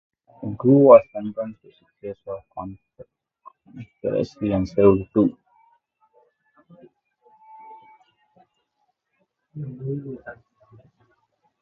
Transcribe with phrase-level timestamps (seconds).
[0.57, 2.41] Drewe was sentenced to six years for
[4.01, 5.37] conspiracy and served two.